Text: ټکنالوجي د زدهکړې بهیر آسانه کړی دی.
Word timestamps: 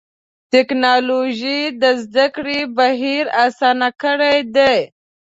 ټکنالوجي 0.53 1.59
د 1.81 1.83
زدهکړې 2.03 2.59
بهیر 2.77 3.25
آسانه 3.45 3.89
کړی 4.01 4.37
دی. 4.55 4.77